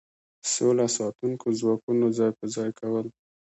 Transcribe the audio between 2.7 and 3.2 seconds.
کول.